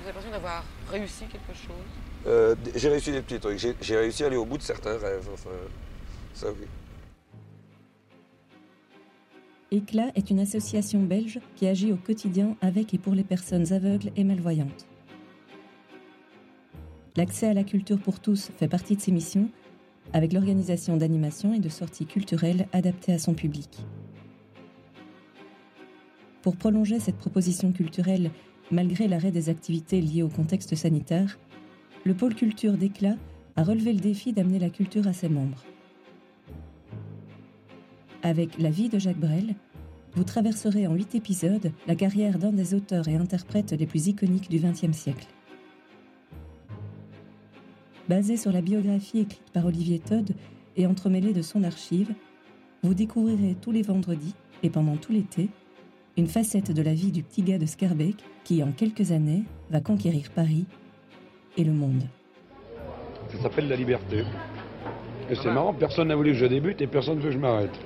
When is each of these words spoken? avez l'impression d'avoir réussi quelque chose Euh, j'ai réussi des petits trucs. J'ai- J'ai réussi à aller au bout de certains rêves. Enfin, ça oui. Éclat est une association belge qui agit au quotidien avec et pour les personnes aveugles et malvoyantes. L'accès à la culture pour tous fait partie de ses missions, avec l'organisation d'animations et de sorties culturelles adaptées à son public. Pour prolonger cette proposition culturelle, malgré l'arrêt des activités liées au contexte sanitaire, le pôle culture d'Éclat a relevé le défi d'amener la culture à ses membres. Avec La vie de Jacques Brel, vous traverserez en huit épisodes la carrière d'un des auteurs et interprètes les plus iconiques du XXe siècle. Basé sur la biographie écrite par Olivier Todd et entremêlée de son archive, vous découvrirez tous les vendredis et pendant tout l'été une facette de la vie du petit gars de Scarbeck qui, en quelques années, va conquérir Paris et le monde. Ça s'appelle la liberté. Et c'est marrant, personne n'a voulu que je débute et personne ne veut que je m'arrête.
avez 0.00 0.06
l'impression 0.08 0.30
d'avoir 0.30 0.64
réussi 0.90 1.24
quelque 1.26 1.54
chose 1.54 1.76
Euh, 2.26 2.54
j'ai 2.76 2.88
réussi 2.88 3.12
des 3.12 3.22
petits 3.22 3.40
trucs. 3.40 3.58
J'ai- 3.58 3.76
J'ai 3.80 3.96
réussi 3.96 4.22
à 4.24 4.26
aller 4.26 4.36
au 4.36 4.44
bout 4.44 4.58
de 4.58 4.62
certains 4.62 4.98
rêves. 4.98 5.26
Enfin, 5.32 5.50
ça 6.34 6.48
oui. 6.50 6.66
Éclat 9.70 10.10
est 10.16 10.30
une 10.30 10.40
association 10.40 11.00
belge 11.02 11.38
qui 11.56 11.66
agit 11.66 11.92
au 11.92 11.96
quotidien 11.96 12.56
avec 12.60 12.92
et 12.92 12.98
pour 12.98 13.14
les 13.14 13.22
personnes 13.24 13.72
aveugles 13.72 14.10
et 14.16 14.24
malvoyantes. 14.24 14.86
L'accès 17.16 17.46
à 17.48 17.54
la 17.54 17.64
culture 17.64 17.98
pour 17.98 18.20
tous 18.20 18.50
fait 18.58 18.68
partie 18.68 18.96
de 18.96 19.00
ses 19.00 19.12
missions, 19.12 19.48
avec 20.12 20.32
l'organisation 20.32 20.96
d'animations 20.96 21.54
et 21.54 21.58
de 21.60 21.68
sorties 21.68 22.06
culturelles 22.06 22.66
adaptées 22.72 23.12
à 23.12 23.18
son 23.18 23.34
public. 23.34 23.84
Pour 26.42 26.56
prolonger 26.56 27.00
cette 27.00 27.18
proposition 27.18 27.70
culturelle, 27.72 28.30
malgré 28.70 29.08
l'arrêt 29.08 29.30
des 29.30 29.48
activités 29.48 30.00
liées 30.00 30.22
au 30.22 30.28
contexte 30.28 30.74
sanitaire, 30.74 31.38
le 32.04 32.14
pôle 32.14 32.34
culture 32.34 32.78
d'Éclat 32.78 33.16
a 33.56 33.62
relevé 33.62 33.92
le 33.92 34.00
défi 34.00 34.32
d'amener 34.32 34.58
la 34.58 34.70
culture 34.70 35.06
à 35.06 35.12
ses 35.12 35.28
membres. 35.28 35.62
Avec 38.22 38.58
La 38.58 38.70
vie 38.70 38.88
de 38.88 38.98
Jacques 38.98 39.20
Brel, 39.20 39.54
vous 40.14 40.24
traverserez 40.24 40.86
en 40.86 40.94
huit 40.94 41.14
épisodes 41.14 41.72
la 41.86 41.94
carrière 41.94 42.38
d'un 42.38 42.52
des 42.52 42.74
auteurs 42.74 43.08
et 43.08 43.16
interprètes 43.16 43.72
les 43.72 43.86
plus 43.86 44.08
iconiques 44.08 44.50
du 44.50 44.58
XXe 44.58 44.96
siècle. 44.96 45.26
Basé 48.08 48.36
sur 48.36 48.50
la 48.50 48.60
biographie 48.60 49.20
écrite 49.20 49.50
par 49.52 49.66
Olivier 49.66 50.00
Todd 50.00 50.34
et 50.76 50.86
entremêlée 50.86 51.32
de 51.32 51.42
son 51.42 51.62
archive, 51.62 52.12
vous 52.82 52.94
découvrirez 52.94 53.56
tous 53.60 53.72
les 53.72 53.82
vendredis 53.82 54.34
et 54.62 54.70
pendant 54.70 54.96
tout 54.96 55.12
l'été 55.12 55.48
une 56.16 56.26
facette 56.26 56.72
de 56.72 56.82
la 56.82 56.94
vie 56.94 57.12
du 57.12 57.22
petit 57.22 57.42
gars 57.42 57.58
de 57.58 57.66
Scarbeck 57.66 58.16
qui, 58.44 58.62
en 58.62 58.72
quelques 58.72 59.12
années, 59.12 59.42
va 59.70 59.80
conquérir 59.80 60.30
Paris 60.34 60.66
et 61.56 61.64
le 61.64 61.72
monde. 61.72 62.02
Ça 63.32 63.42
s'appelle 63.42 63.68
la 63.68 63.76
liberté. 63.76 64.24
Et 65.30 65.34
c'est 65.36 65.52
marrant, 65.52 65.72
personne 65.72 66.08
n'a 66.08 66.16
voulu 66.16 66.32
que 66.32 66.38
je 66.38 66.46
débute 66.46 66.80
et 66.80 66.86
personne 66.86 67.16
ne 67.16 67.20
veut 67.20 67.28
que 67.28 67.34
je 67.34 67.38
m'arrête. 67.38 67.78